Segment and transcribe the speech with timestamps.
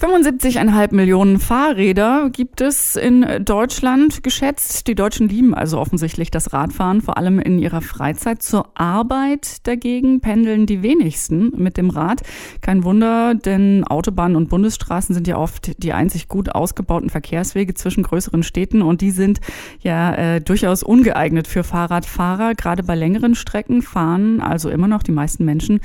[0.00, 4.86] 75,5 Millionen Fahrräder gibt es in Deutschland geschätzt.
[4.86, 8.42] Die Deutschen lieben also offensichtlich das Radfahren, vor allem in ihrer Freizeit.
[8.42, 12.22] Zur Arbeit dagegen pendeln die wenigsten mit dem Rad.
[12.62, 18.02] Kein Wunder, denn Autobahnen und Bundesstraßen sind ja oft die einzig gut ausgebauten Verkehrswege zwischen
[18.02, 19.40] größeren Städten und die sind
[19.80, 22.54] ja äh, durchaus ungeeignet für Fahrradfahrer.
[22.54, 25.80] Gerade bei längeren Strecken fahren also immer noch die meisten Menschen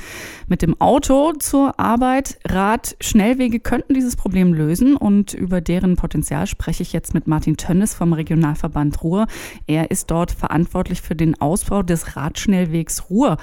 [0.48, 2.40] mit dem Auto zur Arbeit.
[2.46, 7.58] Radschnellwege könnten diese dieses Problem lösen und über deren Potenzial spreche ich jetzt mit Martin
[7.58, 9.26] Tönnes vom Regionalverband Ruhr.
[9.66, 13.38] Er ist dort verantwortlich für den Ausbau des Radschnellwegs Ruhr.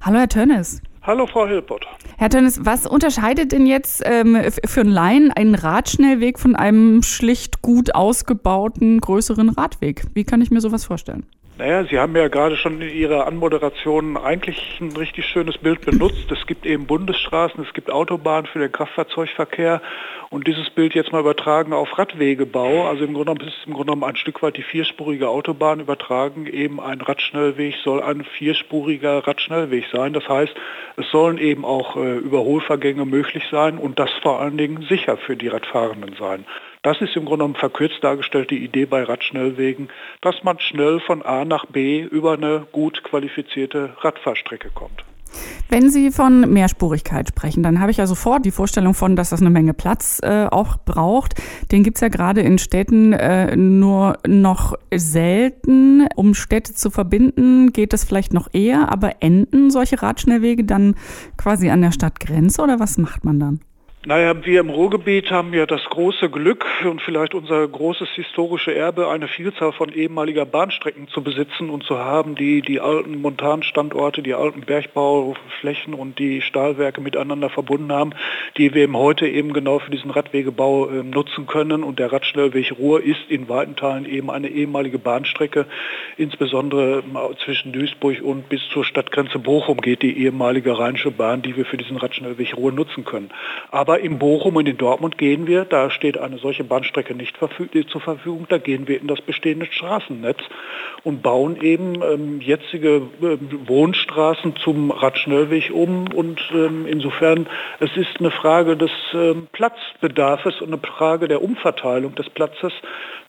[0.00, 0.80] Hallo, Herr Tönnes.
[1.02, 1.84] Hallo, Frau Hilpert.
[2.16, 7.60] Herr Tönnes, was unterscheidet denn jetzt ähm, für einen Laien einen Radschnellweg von einem schlicht
[7.60, 10.04] gut ausgebauten größeren Radweg?
[10.14, 11.26] Wie kann ich mir sowas vorstellen?
[11.56, 16.28] Naja, Sie haben ja gerade schon in Ihrer Anmoderation eigentlich ein richtig schönes Bild benutzt.
[16.32, 19.80] Es gibt eben Bundesstraßen, es gibt Autobahnen für den Kraftfahrzeugverkehr
[20.30, 22.88] und dieses Bild jetzt mal übertragen auf Radwegebau.
[22.88, 26.48] Also im Grunde genommen ist im Grunde genommen ein Stück weit die vierspurige Autobahn übertragen.
[26.48, 30.12] Eben ein Radschnellweg soll ein vierspuriger Radschnellweg sein.
[30.12, 30.54] Das heißt,
[30.96, 35.36] es sollen eben auch äh, Überholvergänge möglich sein und das vor allen Dingen sicher für
[35.36, 36.46] die Radfahrenden sein.
[36.84, 39.88] Das ist im Grunde genommen verkürzt dargestellt die Idee bei Radschnellwegen,
[40.20, 45.02] dass man schnell von A nach B über eine gut qualifizierte Radfahrstrecke kommt.
[45.70, 49.40] Wenn Sie von Mehrspurigkeit sprechen, dann habe ich ja sofort die Vorstellung von, dass das
[49.40, 51.40] eine Menge Platz äh, auch braucht.
[51.72, 56.06] Den gibt es ja gerade in Städten äh, nur noch selten.
[56.16, 60.96] Um Städte zu verbinden, geht es vielleicht noch eher, aber enden solche Radschnellwege dann
[61.38, 63.60] quasi an der Stadtgrenze oder was macht man dann?
[64.06, 69.08] Naja, wir im Ruhrgebiet haben ja das große Glück und vielleicht unser großes historische Erbe,
[69.08, 74.34] eine Vielzahl von ehemaliger Bahnstrecken zu besitzen und zu haben, die die alten Montanstandorte, die
[74.34, 78.10] alten Bergbauflächen und die Stahlwerke miteinander verbunden haben,
[78.58, 81.82] die wir eben heute eben genau für diesen Radwegebau äh, nutzen können.
[81.82, 85.64] Und der Radschnellweg Ruhr ist in weiten Teilen eben eine ehemalige Bahnstrecke,
[86.18, 87.02] insbesondere
[87.42, 91.78] zwischen Duisburg und bis zur Stadtgrenze Bochum geht die ehemalige Rheinische Bahn, die wir für
[91.78, 93.30] diesen Radschnellweg Ruhr nutzen können.
[93.70, 97.36] Aber aber in Bochum und in Dortmund gehen wir, da steht eine solche Bahnstrecke nicht
[97.36, 100.38] zur Verfügung, da gehen wir in das bestehende Straßennetz
[101.04, 106.08] und bauen eben ähm, jetzige äh, Wohnstraßen zum Radschnellweg um.
[106.12, 107.46] Und ähm, insofern,
[107.78, 112.72] es ist eine Frage des ähm, Platzbedarfs und eine Frage der Umverteilung des Platzes.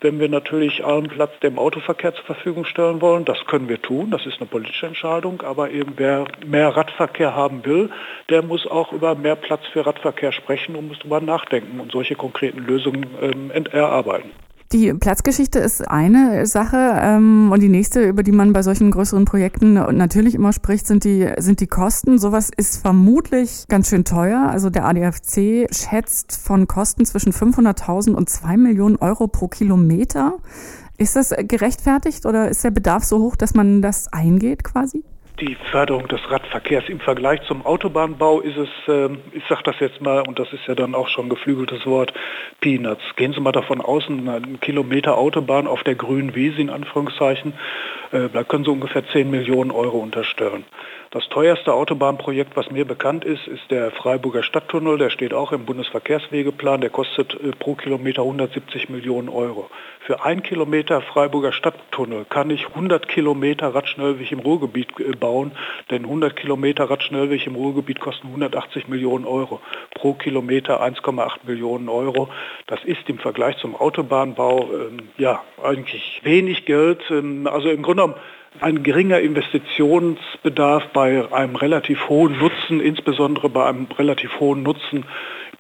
[0.02, 4.12] Wenn wir natürlich allen Platz dem Autoverkehr zur Verfügung stellen wollen, das können wir tun,
[4.12, 7.90] das ist eine politische Entscheidung, aber eben wer mehr Radverkehr haben will,
[8.30, 11.92] der muss auch über mehr Platz für Radverkehr sprechen sprechen und muss darüber nachdenken und
[11.92, 14.32] solche konkreten Lösungen ähm, erarbeiten.
[14.72, 19.24] Die Platzgeschichte ist eine Sache ähm, und die nächste, über die man bei solchen größeren
[19.24, 22.18] Projekten natürlich immer spricht, sind die, sind die Kosten.
[22.18, 24.48] Sowas ist vermutlich ganz schön teuer.
[24.50, 30.40] Also der ADFC schätzt von Kosten zwischen 500.000 und 2 Millionen Euro pro Kilometer.
[30.98, 35.04] Ist das gerechtfertigt oder ist der Bedarf so hoch, dass man das eingeht quasi?
[35.40, 40.02] Die Förderung des Radverkehrs im Vergleich zum Autobahnbau ist es, äh, ich sage das jetzt
[40.02, 42.14] mal, und das ist ja dann auch schon geflügeltes Wort,
[42.62, 43.04] Peanuts.
[43.16, 47.54] Gehen Sie mal davon aus, ein Kilometer Autobahn auf der grünen Wiese in Anführungszeichen,
[48.12, 50.64] äh, da können Sie ungefähr 10 Millionen Euro unterstellen.
[51.16, 54.98] Das teuerste Autobahnprojekt, was mir bekannt ist, ist der Freiburger Stadttunnel.
[54.98, 56.82] Der steht auch im Bundesverkehrswegeplan.
[56.82, 59.70] Der kostet äh, pro Kilometer 170 Millionen Euro.
[60.02, 65.54] Für ein Kilometer Freiburger Stadttunnel kann ich 100 Kilometer Radschnellweg im Ruhrgebiet äh, bauen,
[65.90, 69.62] denn 100 Kilometer Radschnellweg im Ruhrgebiet kosten 180 Millionen Euro.
[69.94, 72.28] Pro Kilometer 1,8 Millionen Euro.
[72.68, 77.00] Das ist im Vergleich zum Autobahnbau ähm, ja eigentlich wenig Geld.
[77.10, 78.22] Ähm, also im Grunde genommen
[78.62, 85.06] ein geringer Investitionsbedarf bei einem relativ hohen Nutzen, insbesondere bei einem relativ hohen Nutzen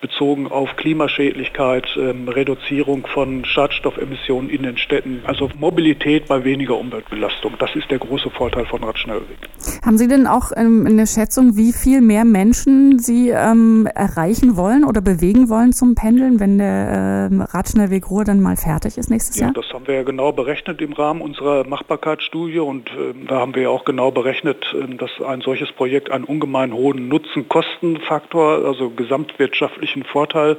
[0.01, 7.53] bezogen auf Klimaschädlichkeit, ähm, Reduzierung von Schadstoffemissionen in den Städten, also Mobilität bei weniger Umweltbelastung.
[7.59, 9.37] Das ist der große Vorteil von Radschnellweg.
[9.83, 14.83] Haben Sie denn auch ähm, eine Schätzung, wie viel mehr Menschen Sie ähm, erreichen wollen
[14.83, 19.37] oder bewegen wollen zum Pendeln, wenn der ähm, Radschnellweg Ruhr dann mal fertig ist nächstes
[19.37, 19.53] ja, Jahr?
[19.53, 23.63] Das haben wir ja genau berechnet im Rahmen unserer Machbarkeitsstudie und ähm, da haben wir
[23.63, 29.75] ja auch genau berechnet, ähm, dass ein solches Projekt einen ungemein hohen Nutzen-Kosten-Faktor, also gesamtwirtschaftlich
[29.75, 30.57] wirtschaftlichen Vorteil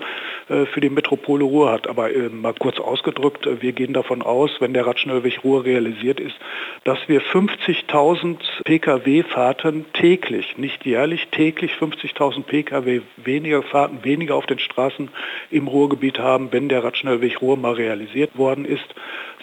[0.49, 1.89] äh, für die Metropole Ruhr hat.
[1.89, 6.21] Aber äh, mal kurz ausgedrückt, äh, wir gehen davon aus, wenn der Radschnellweg Ruhr realisiert
[6.21, 6.37] ist,
[6.85, 14.59] dass wir 50.000 Pkw-Fahrten täglich, nicht jährlich, täglich 50.000 Pkw weniger Fahrten, weniger auf den
[14.59, 15.09] Straßen
[15.51, 18.95] im Ruhrgebiet haben, wenn der Radschnellweg Ruhr mal realisiert worden ist.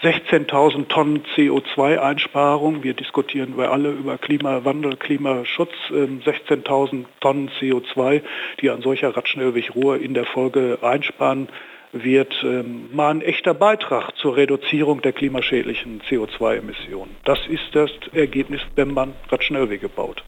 [0.04, 2.84] 16.000 Tonnen CO2-Einsparung.
[2.84, 5.72] Wir diskutieren wir alle über Klimawandel, Klimaschutz.
[5.90, 8.22] 16.000 ähm, Tonnen CO2,
[8.62, 11.48] die ein solcher Radschnellweg Ruhr in der Folge einsparen
[11.94, 17.16] wird ähm, mal ein echter Beitrag zur Reduzierung der klimaschädlichen CO2-Emissionen.
[17.24, 20.24] Das ist das Ergebnis, wenn man Radschnellwege baut.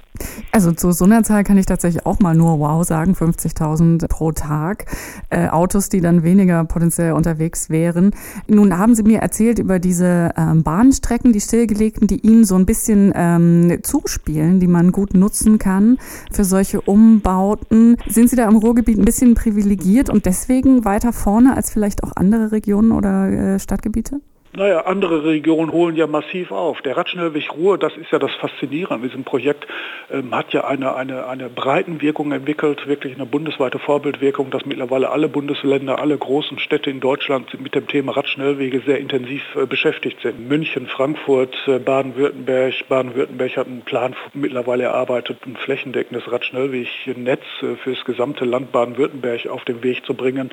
[0.52, 4.32] Also zu so einer Zahl kann ich tatsächlich auch mal nur wow sagen, 50.000 pro
[4.32, 4.86] Tag.
[5.30, 8.12] Äh, Autos, die dann weniger potenziell unterwegs wären.
[8.48, 12.66] Nun haben Sie mir erzählt über diese ähm, Bahnstrecken, die stillgelegten, die Ihnen so ein
[12.66, 15.98] bisschen ähm, zuspielen, die man gut nutzen kann
[16.32, 17.98] für solche Umbauten.
[18.08, 22.12] Sind Sie da im Ruhrgebiet ein bisschen privilegiert und deswegen weiter vorne als vielleicht auch
[22.16, 24.22] andere Regionen oder äh, Stadtgebiete?
[24.58, 26.82] Naja, andere Regionen holen ja massiv auf.
[26.82, 29.68] Der Radschnellweg Ruhr, das ist ja das Faszinierende an diesem Projekt,
[30.10, 35.28] ähm, hat ja eine, eine, eine Breitenwirkung entwickelt, wirklich eine bundesweite Vorbildwirkung, dass mittlerweile alle
[35.28, 40.48] Bundesländer, alle großen Städte in Deutschland mit dem Thema Radschnellwege sehr intensiv äh, beschäftigt sind.
[40.48, 42.88] München, Frankfurt, äh, Baden-Württemberg.
[42.88, 49.48] Baden-Württemberg hat einen Plan mittlerweile erarbeitet, ein flächendeckendes Radschnellwegnetz äh, für das gesamte Land Baden-Württemberg
[49.48, 50.52] auf den Weg zu bringen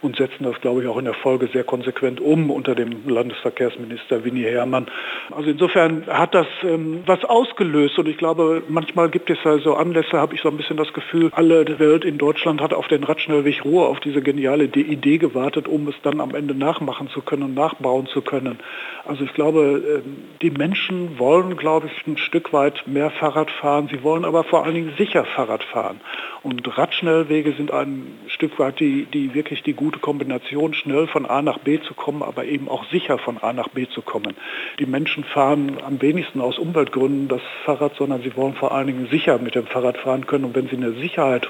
[0.00, 3.43] und setzen das, glaube ich, auch in der Folge sehr konsequent um unter dem Landes
[3.44, 4.86] Verkehrsminister Winnie Herrmann.
[5.30, 9.74] Also insofern hat das ähm, was ausgelöst und ich glaube, manchmal gibt es ja so
[9.74, 13.04] Anlässe, habe ich so ein bisschen das Gefühl, alle Welt in Deutschland hat auf den
[13.04, 17.42] Radschnellweg Ruhr, auf diese geniale Idee gewartet, um es dann am Ende nachmachen zu können
[17.42, 18.60] und nachbauen zu können.
[19.04, 23.88] Also ich glaube, ähm, die Menschen wollen, glaube ich, ein Stück weit mehr Fahrrad fahren.
[23.90, 26.00] Sie wollen aber vor allen Dingen sicher Fahrrad fahren.
[26.42, 31.42] Und Radschnellwege sind ein Stück weit die, die wirklich die gute Kombination, schnell von A
[31.42, 34.34] nach B zu kommen, aber eben auch sicher von A nach B zu kommen.
[34.78, 39.08] Die Menschen fahren am wenigsten aus Umweltgründen das Fahrrad, sondern sie wollen vor allen Dingen
[39.10, 40.44] sicher mit dem Fahrrad fahren können.
[40.44, 41.48] Und wenn sie eine Sicherheit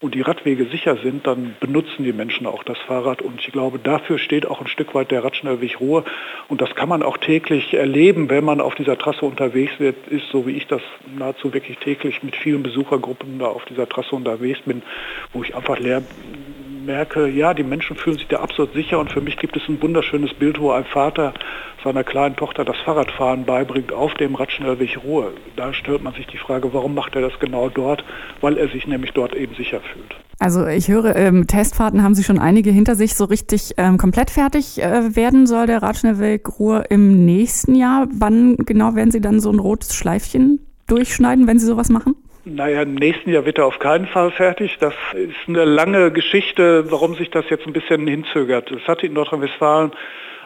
[0.00, 3.22] und die Radwege sicher sind, dann benutzen die Menschen auch das Fahrrad.
[3.22, 6.04] Und ich glaube, dafür steht auch ein Stück weit der Radschnellweg Ruhr.
[6.48, 10.46] Und das kann man auch täglich erleben, wenn man auf dieser Trasse unterwegs ist, so
[10.46, 10.82] wie ich das
[11.16, 14.82] nahezu wirklich täglich mit vielen Besuchergruppen da auf dieser Trasse unterwegs bin,
[15.32, 16.02] wo ich einfach leer
[16.84, 19.80] merke, ja, die Menschen fühlen sich da absolut sicher und für mich gibt es ein
[19.80, 21.32] wunderschönes Bild, wo ein Vater
[21.82, 25.32] seiner kleinen Tochter das Fahrradfahren beibringt auf dem Radschnellweg Ruhr.
[25.56, 28.04] Da stellt man sich die Frage, warum macht er das genau dort?
[28.40, 30.14] Weil er sich nämlich dort eben sicher fühlt.
[30.38, 33.14] Also ich höre, ähm, Testfahrten haben Sie schon einige hinter sich.
[33.14, 38.08] So richtig ähm, komplett fertig äh, werden soll der Radschnellweg Ruhr im nächsten Jahr.
[38.12, 42.16] Wann genau werden Sie dann so ein rotes Schleifchen durchschneiden, wenn Sie sowas machen?
[42.44, 44.76] Naja, im nächsten Jahr wird er auf keinen Fall fertig.
[44.80, 48.68] Das ist eine lange Geschichte, warum sich das jetzt ein bisschen hinzögert.
[48.72, 49.92] Es hatte in Nordrhein-Westfalen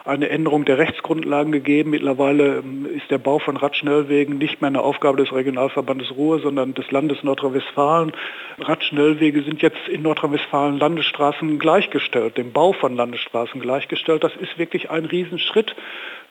[0.05, 1.89] eine Änderung der Rechtsgrundlagen gegeben.
[1.89, 6.75] Mittlerweile ähm, ist der Bau von Radschnellwegen nicht mehr eine Aufgabe des Regionalverbandes Ruhr, sondern
[6.75, 8.13] des Landes Nordrhein-Westfalen.
[8.59, 14.23] Radschnellwege sind jetzt in Nordrhein-Westfalen Landesstraßen gleichgestellt, dem Bau von Landesstraßen gleichgestellt.
[14.23, 15.75] Das ist wirklich ein Riesenschritt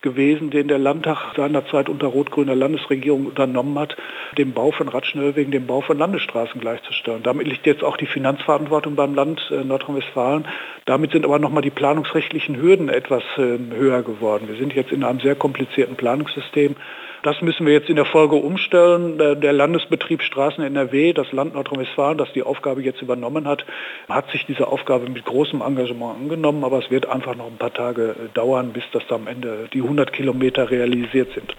[0.02, 3.96] gewesen, den der Landtag seinerzeit unter rot-grüner Landesregierung unternommen hat,
[4.38, 7.22] den Bau von Radschnellwegen, den Bau von Landesstraßen gleichzustellen.
[7.22, 10.46] Damit liegt jetzt auch die Finanzverantwortung beim Land äh, Nordrhein-Westfalen.
[10.84, 14.48] Damit sind aber nochmal die planungsrechtlichen Hürden etwas äh, höher geworden.
[14.48, 16.76] Wir sind jetzt in einem sehr komplizierten Planungssystem.
[17.26, 19.18] Das müssen wir jetzt in der Folge umstellen.
[19.18, 23.66] Der Landesbetrieb Straßen NRW, das Land Nordrhein-Westfalen, das die Aufgabe jetzt übernommen hat,
[24.08, 27.74] hat sich diese Aufgabe mit großem Engagement angenommen, aber es wird einfach noch ein paar
[27.74, 31.56] Tage dauern, bis das am Ende die 100 Kilometer realisiert sind.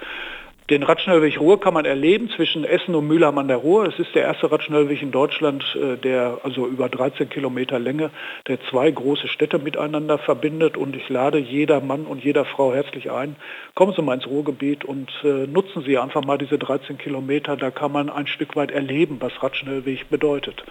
[0.70, 3.86] Den Radschnellweg Ruhr kann man erleben zwischen Essen und Mülheim an der Ruhr.
[3.86, 8.12] Es ist der erste Radschnellweg in Deutschland, äh, der also über 13 Kilometer Länge,
[8.48, 10.76] der zwei große Städte miteinander verbindet.
[10.76, 13.38] Und ich lade jeder Mann und jeder Frau herzlich ein,
[13.76, 17.56] kommen Sie mal ins Ruhrgebiet und äh, nutzen Sie einfach mal diese 13 Kilometer.
[17.56, 20.66] Da kann man ein Stück weit erleben, was Radschnellweg bedeutet.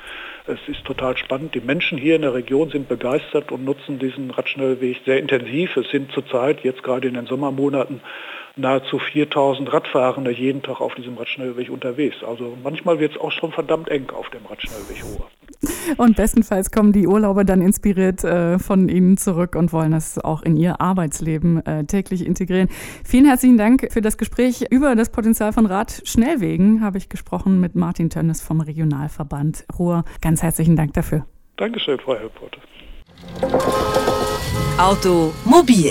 [0.46, 1.54] Es ist total spannend.
[1.54, 5.74] Die Menschen hier in der Region sind begeistert und nutzen diesen Radschnellweg sehr intensiv.
[5.78, 8.02] Es sind zurzeit, jetzt gerade in den Sommermonaten,
[8.56, 12.16] nahezu 4000 Radfahrende jeden Tag auf diesem Radschnellweg unterwegs.
[12.26, 15.28] Also manchmal wird es auch schon verdammt eng auf dem Radschnellweg Ruhr.
[15.96, 20.42] Und bestenfalls kommen die Urlauber dann inspiriert äh, von Ihnen zurück und wollen das auch
[20.42, 22.68] in ihr Arbeitsleben äh, täglich integrieren.
[23.04, 26.82] Vielen herzlichen Dank für das Gespräch über das Potenzial von Radschnellwegen.
[26.82, 30.04] Habe ich gesprochen mit Martin Tönnes vom Regionalverband Ruhr.
[30.20, 31.26] Ganz herzlichen Dank dafür.
[31.56, 32.60] Dankeschön, Frau Helpote.
[34.78, 35.90] Automobil